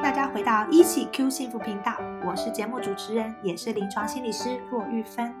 [0.00, 1.92] 大家回到一起 Q 幸福频道，
[2.24, 5.34] 我是节目主持人，也是临床心理师骆玉芬。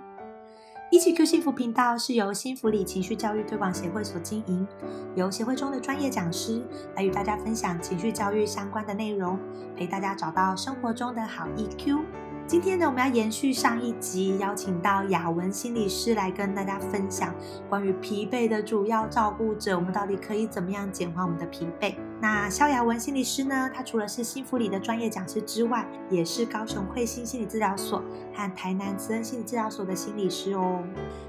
[0.90, 4.66] 一起 Q 幸福频道是由新福里情绪教育推广协会所经营，
[5.14, 6.60] 由协会中的专业讲师
[6.96, 9.38] 来与大家分享情绪教育相关的内容，
[9.76, 12.00] 陪大家找到生活中的好 EQ。
[12.46, 17.32] 今天呢，我们要延续上一集，邀请到雅文心理师来跟大家分享
[17.68, 21.94] 关于疲惫的主要照顾者，我们到底可以怎么样减缓我们的疲惫？
[22.20, 28.02] 那萧雅文心理师呢，他除了是幸福里的专业讲师之外，也是高雄慧心心理治疗所
[28.34, 30.82] 和台南慈恩心理治疗所的心理师哦。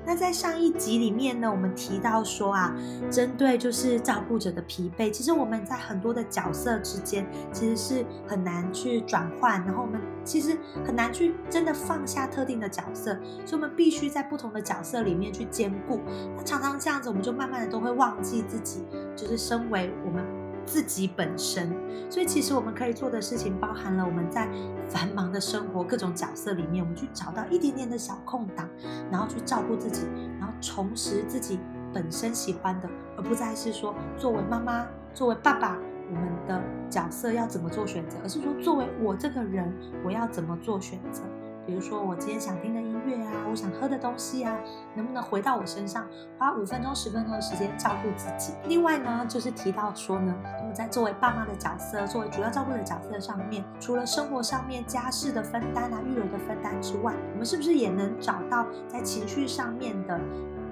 [0.03, 2.75] 那在上一集里面呢，我们提到说啊，
[3.11, 13.13] 针对就是照顾者的疲惫，其实我们在很多的角色之间，其实是很难去转换，然后我们其实很难去真的放下特定的角色，
[13.45, 16.01] 所以我们必须在不同的角色里面去兼顾。
[16.35, 18.83] 那常常这样子，我们就慢慢的都会忘记自己，
[19.15, 20.25] 就是身为我们。
[20.69, 21.75] 自己本身，
[22.11, 24.47] 所以其实我们可以做的事情，包含了我们在
[24.87, 28.69] 繁忙的生活各种角色里面，我们去找到一点点的小空档，
[29.11, 30.05] 然后去照顾自己，
[30.39, 31.59] 然后重拾自己
[31.91, 35.75] 本身喜欢的，而不再是说作为妈妈、作为爸爸，
[36.07, 39.73] 我们的角色要怎么做选择，而是说作为我这个人，
[40.05, 41.23] 我要怎么做选择。
[41.69, 44.57] 比如说，我今天想听的音乐啊，我想喝的东西啊，
[44.95, 48.53] 能不能回到我身上，花五分钟、十分钟的时间照顾自己？
[48.67, 60.19] 另外呢，就是提到说呢，我们在作为爸妈的角色，作为主要照顾的角色上面，除了生活上面家事的分担啊、育儿的分担之外，我们是不是也能找到在情绪上面的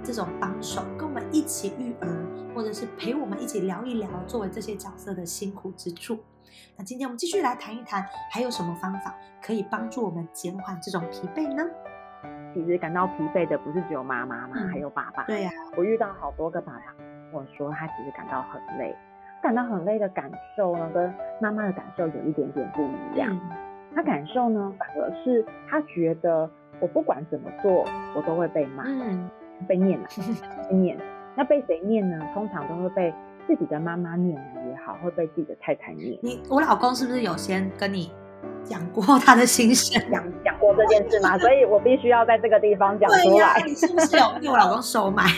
[0.03, 2.25] 这种帮手，跟我们一起育儿，
[2.55, 6.17] 或者是陪我们一起聊一聊，作为这些角色的辛苦之处？
[6.77, 11.63] 那今天我们继续来谈一谈，还有什么方法可以帮助我们减缓这种疲惫呢？
[12.53, 15.23] 其实感到疲惫的不是只有妈妈嘛，嗯还有爸爸。
[15.25, 16.81] 对呀、我遇到好多个爸爸
[17.31, 18.95] 我说，他其实感到很累，
[19.41, 23.29] 感到很累的感受呢，跟妈妈的感受有一点点不一样。
[23.31, 23.57] 嗯
[23.95, 26.47] 他感受呢，反而是他觉得
[26.79, 27.83] 我不管怎么做，
[28.15, 29.27] 我都会被骂、嗯
[29.67, 30.07] 被念了，
[30.69, 30.95] 被念。
[31.35, 32.19] 那被谁念呢？
[32.31, 33.11] 通常都会被
[33.47, 34.35] 自己的妈妈念
[34.69, 36.17] 也好，会被自己的太太念。
[36.21, 38.09] 你我老公是不是有先跟你
[38.63, 40.01] 讲过 他的心声？
[40.09, 43.61] 讲讲过这件事嘛，所以我必须要在这个地方讲出来。
[43.67, 45.25] 你是不是有被我老公收买？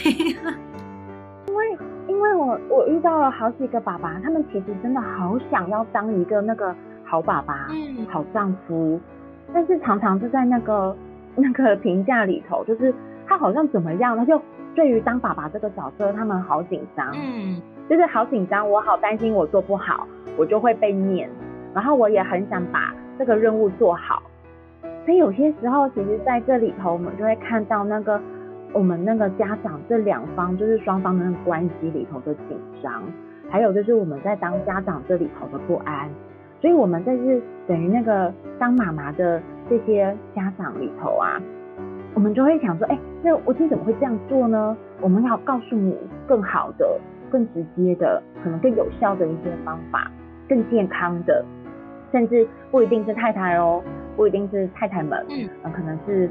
[2.07, 8.99] 因为我我遇到了好几个爸爸，他们其实真的好想要当一个那个好爸爸、嗯好丈夫，
[9.53, 10.93] 但是常常是在那个
[11.35, 12.93] 那个评价里头，就是
[13.25, 14.41] 他好像怎么样，他就
[14.75, 20.07] 对于当爸爸这个角色，他们好紧张，嗯就是好紧张，我好担心我做不好，
[20.37, 21.27] 我就会被念，
[21.73, 24.21] 然后我也很想把这个任务做好，
[25.05, 28.21] 所以有些时候，其实在这里头，我们就会看到那个
[28.73, 33.03] 我们那个家长这两方，就是双方的那个关系里头的紧张，
[33.49, 36.07] 还有就是我们在当家长这里头的不安，
[36.61, 41.41] 所以我们在是等于那个当妈妈的这些家长里头啊，
[42.13, 44.77] 我们就会想说，哎、那我今天怎么会这样做呢？
[45.01, 45.97] 我们要告诉你
[46.27, 46.99] 更好的、
[47.29, 50.11] 更直接的、可能更有效的一些方法，
[50.47, 51.45] 更健康的，
[52.11, 53.81] 甚至不一定是太太哦，
[54.15, 56.29] 不一定是太太们，嗯呃可能是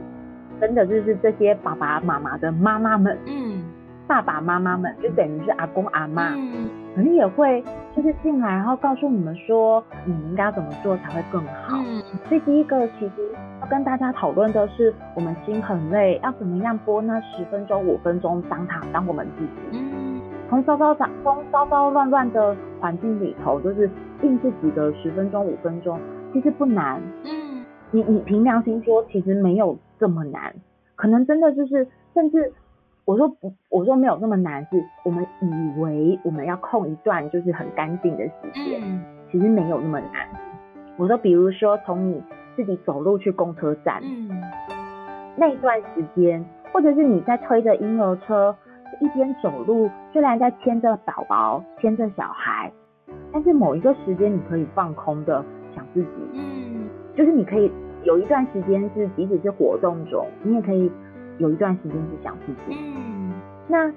[0.60, 3.64] 真的就是这些爸爸妈妈的妈妈们、嗯
[4.08, 6.66] 爸爸妈妈们，就等于是阿公阿妈，嗯
[6.96, 7.62] 可能也会
[7.94, 11.76] 就是进来，然后告诉你们说，你们应该要怎么做才会更好。
[11.86, 13.12] 嗯所以第一个其实
[13.60, 19.78] 要跟大家讨论的是，我们心很累，要怎么样拨那十分钟、五分钟当他当我们自己。
[19.78, 19.97] 嗯
[20.48, 23.90] 从糟糟杂、从糟糟乱乱的环境里头，就是
[24.22, 26.00] 硬自己的十分钟、五分钟，
[26.32, 27.00] 其实不难。
[27.24, 30.54] 嗯你你凭良心说，其实没有这么难，
[30.94, 32.52] 可能真的就是，甚至
[33.06, 40.28] 我说不，我说没有那么难，是我们以为我们要空一段就是很干净的时间，嗯其实没有那么难。
[40.98, 42.22] 我说，比如说从你
[42.56, 44.30] 自己走路去公车站，嗯
[45.36, 48.54] 那一段时间，或者是你在推着婴儿车，
[49.00, 52.72] 一边走路，虽然在牵着宝宝、牵着小孩，
[53.32, 55.44] 但是某一个时间你可以放空的
[55.74, 56.88] 想自己，嗯。
[57.14, 57.70] 就是你可以
[58.04, 60.90] 有一段时间是，即使是活动中，你也可以
[61.38, 62.78] 有一段时间是想自己。
[62.78, 63.32] 嗯。
[63.66, 63.92] 那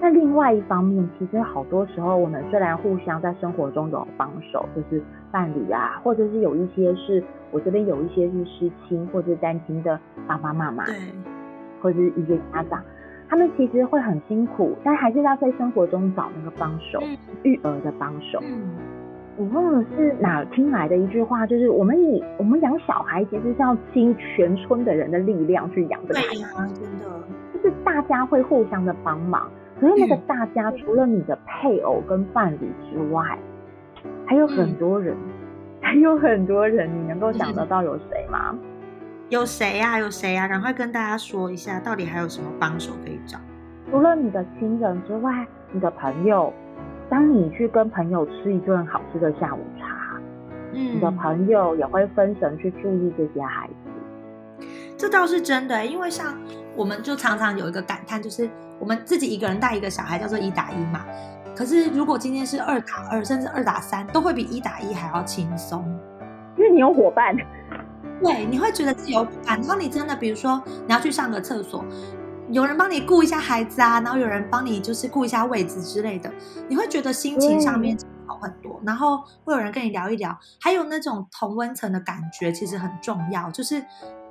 [0.00, 7.22] 那另外一方面，其实好多时候我们虽然互相在生活中有帮手，就是伴侣啊，或者是有一些是
[7.52, 10.94] 我这边有一些是失亲或者单亲的爸爸妈妈，对，
[11.80, 12.82] 或者是一些家长，
[13.34, 17.02] 他们其实会很辛苦，但还是要在生活中找那个帮手，
[17.42, 18.38] 育儿的帮手。
[18.44, 18.76] 嗯，
[19.36, 29.50] 我忘了是哪听来的一句话，就是我们以我们养小孩其实是要倾全村的人的力量去养这个孩子，对呀，真的，就是大家会互相的帮忙。
[29.80, 33.36] 可是那个大家除了你的配偶跟伴侣之外，
[34.26, 35.16] 还有很多人，
[35.80, 38.56] 还有很多人，你能够想得到有谁吗？
[39.30, 39.98] 有谁呀？
[39.98, 40.46] 有谁呀？
[40.46, 43.38] 赶快跟大家说一下，到底还有什么帮手可以找？
[43.90, 46.52] 除了你的亲人之外，你的朋友，
[47.08, 50.20] 当你去跟朋友吃一顿好吃的下午茶，
[50.72, 54.66] 嗯，你的朋友也会分神去注意这些孩子。
[54.96, 56.38] 这倒是真的，因为像
[56.76, 58.48] 我们就常常有一个感叹，就是
[58.78, 61.00] 我们自己一个人带一个小孩叫做一打一嘛。
[61.56, 65.82] 可是如果今天是二打二，甚至二打三，都会比一打一还要轻松，
[66.56, 67.34] 因为你有伙伴。
[68.22, 69.58] 对，你会觉得自己有伙伴。
[69.60, 71.84] 然后你真的，比如说你要去上个厕所，
[72.50, 76.30] 有人帮你顾一下孩子啊，然后有人帮你就是顾一下位置之类的，
[76.68, 77.96] 你会觉得心情上面
[78.26, 78.80] 好很多。
[78.84, 83.84] 然后会有人跟你聊一聊，还有那种同温层的感觉，其实很重要，就是。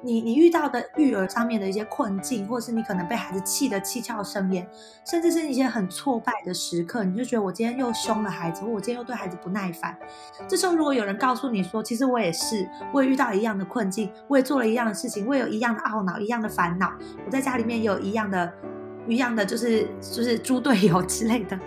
[0.05, 4.67] 你你遇到的育儿上面的一些困境，或是你可能被孩子气得七窍生烟，
[5.05, 9.97] 甚至是一些很挫败的时刻，你就觉得我今天又凶了孩子，或我今天又对孩子不耐烦。
[10.45, 16.91] 这时候如果有人告诉你说，其实我也是，我也遇到一样的困境，我也做了一样的事情，我也有一样的懊恼，一样的烦恼，
[17.25, 18.51] 我在家里面也有一样的、
[19.07, 21.57] 一样的，就是就是猪队友之类的。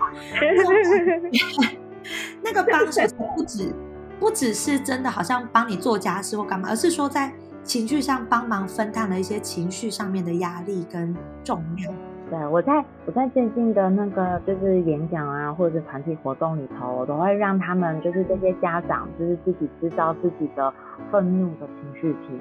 [2.45, 3.01] 那个帮手
[3.35, 3.75] 不止
[4.21, 7.33] 不只是真的好像帮你做家事或干嘛，而是说在。
[7.67, 11.93] 情绪上帮忙分担了一些情绪上面的压力跟重量。
[12.31, 20.73] 对，我在我在最近的那个就是演讲啊，或者是团体活动里头，我都会让他们就是这些家长就是自己知道自己的
[21.11, 22.39] 愤怒的情绪瓶。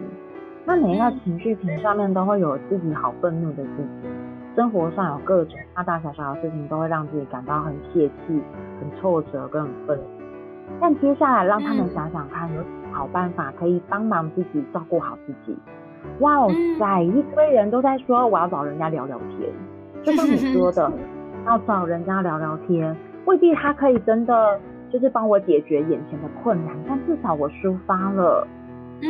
[0.64, 4.08] 那每一个情绪瓶上面都会有自己好愤怒的自己，
[4.56, 8.42] 生活上有各种大大小小的事情都会让自己感到很泄气、
[8.80, 10.04] 很挫折跟很愤怒。
[10.80, 12.64] 但接下来让他们想想看，有
[12.96, 15.58] 好办法可以帮忙自己照顾好自己。
[16.20, 16.50] 哇哦
[16.80, 19.52] 塞，一堆人都在说我要找人家聊聊天，
[20.04, 20.90] 就像你说的，
[21.46, 22.96] 要找人家聊聊天，
[23.26, 24.60] 未必他可以真的
[24.90, 28.48] 就是帮我解决眼前的困难，但至少我抒发了，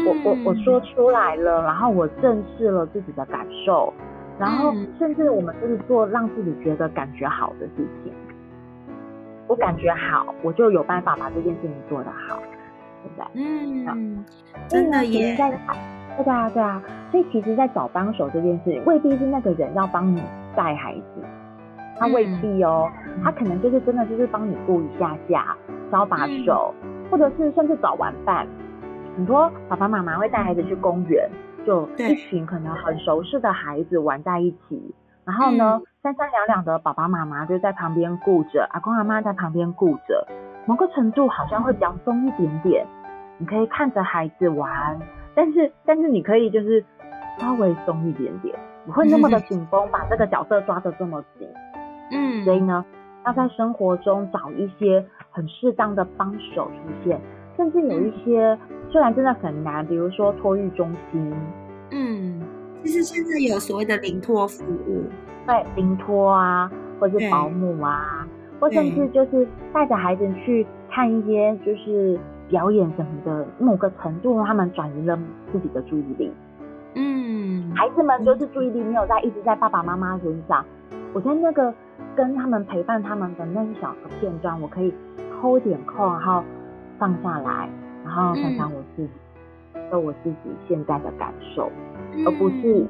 [0.06, 3.94] 我我我说出来了，然后我正视了自己的感受，
[4.40, 8.12] 然后甚至我们就是做让自己觉得感觉好的事情。
[9.48, 12.42] 我感觉好，我就有办法把这件事情做得好，
[13.06, 13.88] 对不对？
[13.88, 14.25] 嗯，
[14.68, 15.36] 真的耶。
[15.38, 16.81] 对啊，对啊。
[17.12, 20.22] 所以其实，在找帮手这件事，未必是那个人要帮你
[20.56, 21.24] 带孩子，
[21.98, 22.90] 他未必哦，
[23.24, 25.56] 他可能就是真的就是帮你顾一下下，
[25.92, 26.74] 招把手，
[27.10, 28.48] 或者是甚至找玩伴。
[29.16, 31.30] 很多爸爸妈妈会带孩子去公园，
[31.66, 34.94] 就一群可能很熟识的孩子玩在一起。
[35.25, 40.28] 然后呢，三三两两的爸爸妈妈就在旁边顾着，阿公阿妈在旁边顾着，
[40.66, 42.86] 某个程度好像会比较松一点点。
[43.38, 45.00] 你可以看着孩子玩，
[45.34, 46.84] 但是但是你可以就是
[47.40, 48.56] 稍微松一点点，
[48.86, 51.48] 不会那么的紧绷，把这个角色抓得这么紧。
[52.12, 52.86] 嗯，所以呢，
[53.26, 56.74] 要在生活中找一些很适当的帮手出
[57.04, 57.20] 现，
[57.58, 58.58] 甚至有一些
[58.90, 61.34] 虽然真的很难，比如说托育中心。
[61.92, 62.42] 嗯。
[62.84, 65.06] 其实现在有所谓的临托服务，
[65.48, 68.27] 对，临托啊，或者是保姆啊，
[68.60, 75.18] 或甚至就是带着孩子去看一些就是表演什么的，某个程度他们转移了
[75.52, 76.32] 自己的注意力。
[76.94, 80.64] 嗯，孩子们就是注意力没有在一直在爸爸妈妈身上。
[81.14, 81.74] 我在那个
[82.16, 84.94] 跟他们陪伴他们的那一小个片段，我可以
[85.42, 86.44] 偷点空，然后
[86.98, 87.70] 放下来，
[88.04, 89.10] 然后想想我自己，
[89.90, 91.70] 说我自己现在的感受。
[92.25, 92.86] 而不是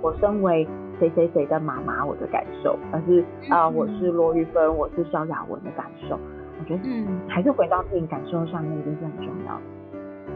[0.00, 0.66] 我身为
[0.98, 6.18] 谁谁谁的妈妈我的感受，而是啊我是罗玉芬，我是萧雅文的感受。
[6.62, 9.62] 我觉得嗯还是回到自己感受上面，一定是很重要的。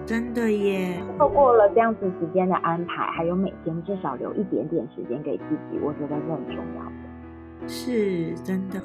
[0.05, 1.01] 真的耶！
[1.19, 7.69] 透过了这样子时间的安排，还有每天至少留一点点时间给自己，我觉得是很重要的。
[7.69, 8.81] 是真的。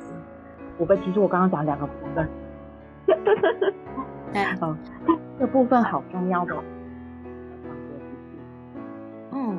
[0.77, 2.29] 我被其实我刚刚讲两个部分，
[4.33, 4.77] 哎， 嗯，
[5.39, 6.55] 这部分好重要的。
[9.31, 9.57] 嗯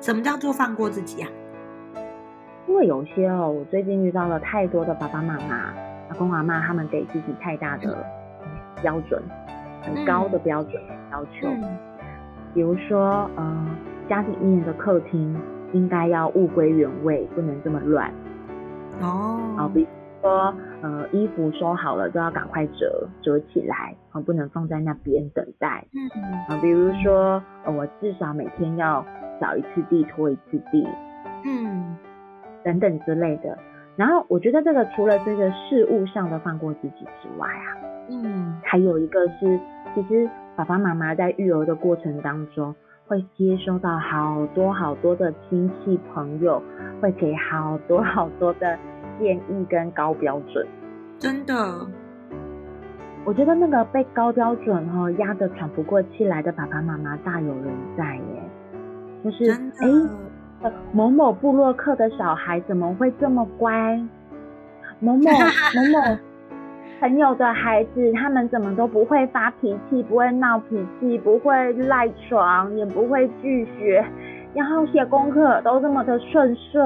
[0.00, 1.28] 什么叫做放过自己啊？
[2.66, 5.72] 因为有些哦，我最近遇到了太多的爸爸妈妈、
[6.10, 8.04] 阿公阿妈，他们给自己太大的
[8.82, 9.22] 标准，
[9.80, 10.74] 很高的标准
[11.12, 11.48] 要求。
[12.52, 13.66] 比如说，呃，
[14.08, 15.40] 家里面的客厅
[15.72, 18.12] 应该要物归原位，不能这么乱。
[19.00, 19.86] 哦，好，比如
[20.20, 20.52] 说
[20.82, 25.86] 呃衣服收好了都要赶快折折起来，啊不能放在那边等待。
[25.94, 26.10] 嗯
[26.48, 29.06] 啊，比如说呃我至少每天要
[29.40, 30.88] 扫一次地拖一次地
[31.44, 31.96] 嗯
[32.64, 33.56] 等等之类的。
[33.96, 37.76] 然后我觉得这个除了这个事物上的放过自己之外啊，
[38.08, 39.60] 嗯还有一个是，
[39.94, 42.74] 其实爸爸妈妈在育儿的过程当中，
[43.06, 46.62] 会接收到好多好多的亲戚朋友，
[47.02, 48.78] 会给好多好多的
[49.18, 50.66] 建议跟高标准。
[51.18, 51.54] 真的，
[53.26, 57.66] 我觉得那个被高标准哈、哦、压得喘不过气来的爸爸妈妈大有人
[57.98, 58.50] 在耶，
[59.22, 60.30] 就是哎。
[60.92, 64.00] 某某部落客的小孩怎么会这么乖？
[64.98, 65.30] 某某
[65.74, 66.18] 某某
[67.00, 74.04] 朋友的孩子，他们怎么都不会发脾气，不会闹脾气，不会赖床，也不会拒绝，
[74.52, 76.82] 然后写功课都这么的顺遂。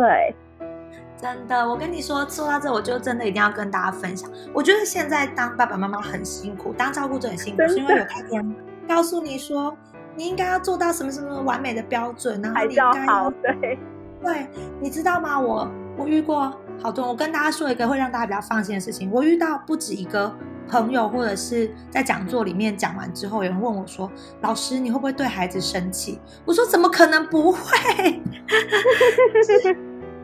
[1.17, 4.31] 真的，我跟你说，说到这，我就真的一定要跟大家分享。
[4.53, 8.55] 我觉得现在当爸爸妈妈很辛苦，当照顾者很辛苦，是因为有太多人
[8.87, 9.77] 告诉你说，
[10.17, 13.07] 你应该要做到什么什么完美的标准，然后还你应该
[13.43, 13.79] 对，
[14.23, 14.47] 对，
[14.81, 15.39] 你知道吗？
[15.39, 16.53] 我我遇过
[16.83, 19.11] 好多，我跟大家说一个会让大家比较放心的事情。
[19.11, 20.35] 我遇到不止一个
[20.69, 24.11] 朋友，或者是在讲座里面讲完之后，有人问我说
[24.43, 28.23] ：“老师，你会不会对孩子生气？”我说：“怎么可能不会？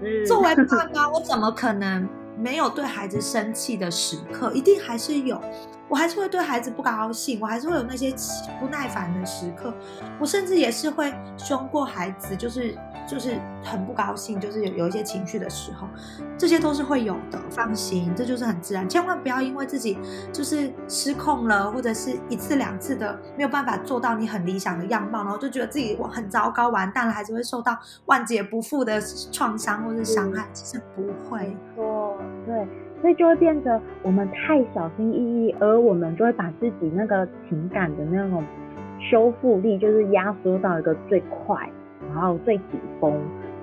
[0.03, 4.51] 嗯作为爸妈，我怎么可能没有对孩子生气的时刻？
[4.55, 5.39] 一定还是有。
[5.91, 8.15] 我还是会对孩子不高兴，我还是会有那些
[8.61, 9.75] 不耐烦的时刻，
[10.21, 12.79] 我甚至也是会凶过孩子，就是
[13.09, 15.89] 就是很不高兴，就是有有一些情绪的时候，
[16.39, 19.99] 这些都是会有的，放心，这就是很自然，千万不要因为自己
[20.33, 31.41] 就是失控了，或者是一次两次的没有办法做到你很理想的样貌，然后就觉得自己很糟糕，完蛋了，孩子会受到万劫不复的创伤或是伤害，其实不会。
[31.41, 31.57] 没。
[31.75, 32.17] 错，
[32.47, 32.69] 对，
[33.01, 38.45] 所以就会变得我们太小心翼翼，而我们就会把自己那个情感的那种
[38.99, 41.57] 修复力，就是压缩到一个最快，
[42.09, 43.13] 然后最紧绷，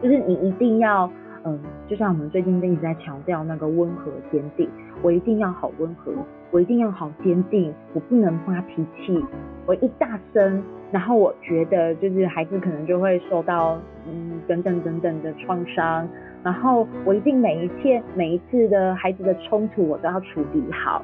[0.01, 1.09] 就是你一定要，
[1.43, 4.67] 嗯，就像我们最近一直在强调那个温和坚定，
[5.03, 6.11] 我一定要好温和，
[6.49, 9.23] 我一定要好坚定，我不能发脾气，
[9.67, 13.77] 我一大声，然后我觉得就是孩子可能就会受到
[14.07, 16.07] 嗯等等等等的创伤。
[16.47, 21.03] 然后我一定每一切每一次的孩子的冲突我都要处理好，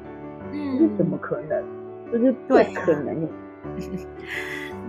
[0.50, 1.62] 这是怎么可能？
[2.10, 3.28] 就是不可能有。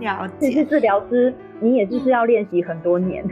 [0.00, 0.64] 了其实解？
[0.64, 3.22] 治疗师，你也就是要练习很多年。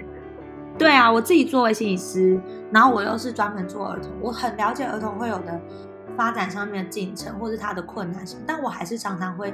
[0.76, 2.38] 对啊，我自己作为心理师，
[2.71, 5.59] 然后我又是专门做儿童，我很了解儿童会有的
[6.19, 9.50] 发展上面的进程，或是他的困难什么，但我还是常常会，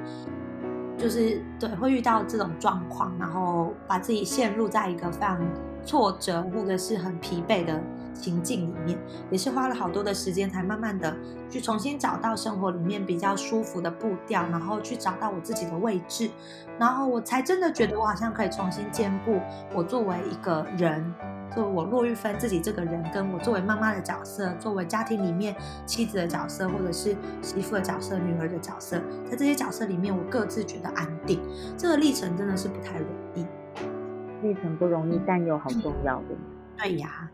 [0.96, 5.38] 就是对会遇到这种状况，然后把自己陷入在一个非常
[5.84, 7.80] 挫折或者是很疲惫的
[8.14, 8.98] 情境里面，
[9.30, 11.16] 也是花了好多的时间，才慢慢的
[11.48, 16.30] 去重新找到生活里面比较舒服的步调，然后去找到我自己的位置，
[16.78, 19.40] 然后我才真的觉得我好像可以重新兼顾
[19.74, 21.14] 我作为一个人，
[21.54, 25.56] 作为我骆玉芬自己这个人，跟我作为妈妈的角色，作为家庭里面
[25.86, 31.40] 妻子的角色，或者是媳妇的角色、女儿的角色，在这些角色里面，我各自觉得安定。
[31.78, 33.46] 这个历程真的是不太容易。
[34.42, 36.28] 历程不容易，但又很重要的。
[36.76, 37.30] 对呀，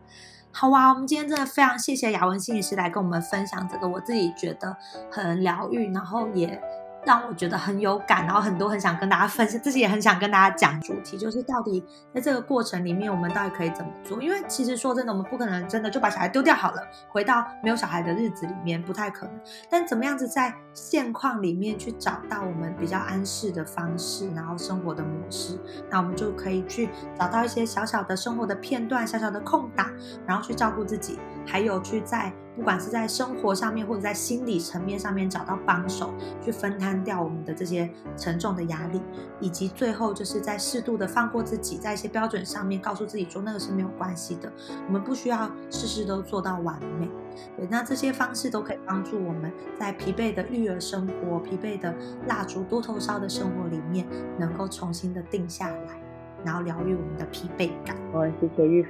[0.51, 4.75] 好啊，我们今天真的非常谢谢雅文心理师来跟我们分享这个我自己觉得
[5.11, 6.61] 很疗愈，然后也
[7.07, 11.81] 让我觉得很有感，然后很多很想跟大家分享，自己也很想跟大家讲主题，就是到底
[12.13, 14.21] 在这个过程里面，我们到底可以怎么做？
[14.21, 19.39] 因为其实说真的，我们不可能真的就把小孩丢掉好了，回到没有小孩的日子里面，不太可能。
[19.69, 25.57] 但怎么样子在现况里面去找到我们比较安适的方式，然后生活的模式，
[25.89, 29.89] 那我们就可以去找到一些小小的生活的片段、小小的空档，
[30.25, 36.11] 然后去照顾自己，还有去在不管是在生活上面或者在心理层面上面找到帮手，
[36.43, 37.87] 去分摊掉我们的这些
[38.17, 38.99] 沉重的压力，
[39.39, 44.51] 以及最后就是在适度的放过自己，在一些标准上面告诉自己说那个是没有关系的，
[44.87, 47.07] 我们不需要事事都做到完美。
[47.55, 51.93] 对，那这些方式都可以帮助我们在疲惫的育儿生活、疲惫的
[52.27, 54.07] 蜡烛多头烧的生活里面，
[54.39, 56.01] 能够重新的定下来，
[56.43, 57.95] 然后疗愈我们的疲惫感。
[58.11, 58.87] 我谢谢玉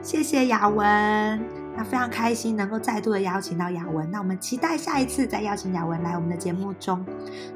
[0.00, 0.86] 谢谢雅文，
[1.76, 7.04] 那非常开心能够再度的邀请到雅文，那我们期待下一次再邀请雅文来我们的节目中。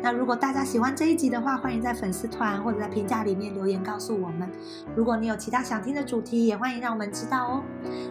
[0.02, 4.48] 那如果大家喜欢这一集的话，欢迎在粉丝团或者在评价里面留言告诉我们。
[4.94, 7.62] 如果你有其他想听的主题，也欢迎让我们知道哦。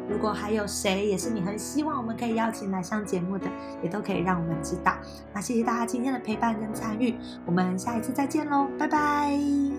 [0.10, 3.46] 如果还有谁也是你很希望我们可以邀请来上节目的，
[3.84, 4.94] 也都可以让我们知道。
[5.34, 9.79] 那谢谢大家今天的陪伴跟参与，我们下一次再见喽，拜拜。